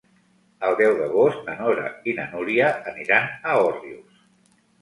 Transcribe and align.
El 0.69 0.77
deu 0.79 0.95
d'agost 1.01 1.43
na 1.49 1.55
Nora 1.59 1.85
i 2.13 2.17
na 2.21 2.25
Núria 2.31 2.73
aniran 2.93 3.29
a 3.53 3.59
Òrrius. 3.67 4.27